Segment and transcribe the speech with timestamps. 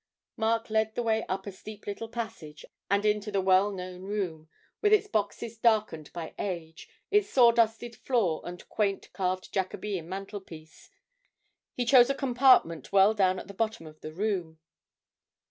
[0.35, 4.49] Mark led the way up a steep little passage and into the well known room,
[4.81, 10.89] with its boxes darkened by age, its saw dusted floor and quaint carved Jacobean mantelpiece.
[11.75, 14.57] He chose a compartment well down at the bottom of the room.